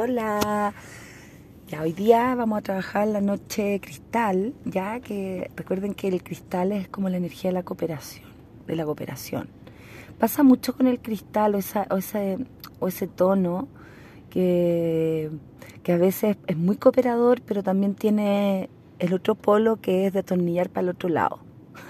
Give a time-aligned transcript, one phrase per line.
[0.00, 0.74] Hola.
[1.66, 6.70] Ya hoy día vamos a trabajar la noche cristal, ya que recuerden que el cristal
[6.70, 8.28] es como la energía de la cooperación,
[8.68, 9.48] de la cooperación.
[10.20, 12.38] Pasa mucho con el cristal o, esa, o, ese,
[12.78, 13.66] o ese tono
[14.30, 15.32] que,
[15.82, 18.70] que a veces es muy cooperador, pero también tiene
[19.00, 21.40] el otro polo que es de atornillar para el otro lado.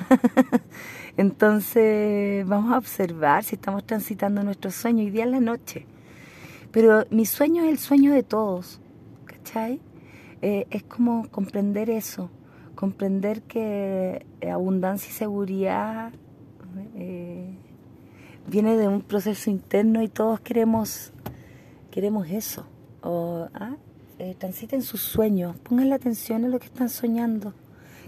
[1.18, 5.04] Entonces vamos a observar si estamos transitando nuestro sueño.
[5.04, 5.84] Hoy día es la noche.
[6.72, 8.80] Pero mi sueño es el sueño de todos,
[9.24, 9.80] ¿cachai?
[10.42, 12.30] Eh, es como comprender eso,
[12.74, 16.12] comprender que abundancia y seguridad
[16.94, 17.54] eh,
[18.46, 21.12] viene de un proceso interno y todos queremos,
[21.90, 22.66] queremos eso.
[23.02, 23.76] O, ¿ah?
[24.18, 27.54] eh, transiten sus sueños, pongan la atención en lo que están soñando.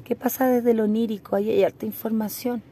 [0.04, 1.36] ¿Qué pasa desde lo onírico?
[1.36, 2.62] Ahí hay harta información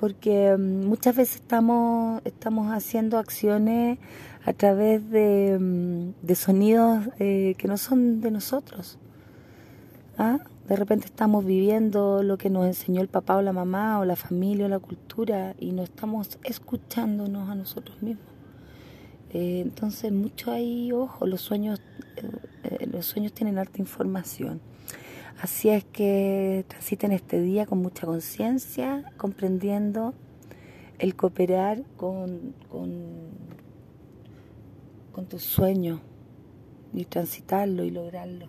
[0.00, 3.98] porque mm, muchas veces estamos, estamos haciendo acciones
[4.46, 8.98] a través de, mm, de sonidos eh, que no son de nosotros.
[10.16, 10.38] ¿Ah?
[10.66, 14.16] De repente estamos viviendo lo que nos enseñó el papá o la mamá o la
[14.16, 18.24] familia o la cultura y no estamos escuchándonos a nosotros mismos.
[19.32, 21.80] Eh, entonces mucho ahí, ojo, los sueños,
[22.16, 24.60] eh, los sueños tienen alta información.
[25.40, 30.14] Así es que transiten este día con mucha conciencia, comprendiendo
[30.98, 33.30] el cooperar con, con,
[35.12, 36.00] con tu sueño
[36.92, 38.48] y transitarlo y lograrlo.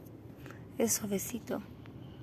[0.78, 1.62] Eso, besito.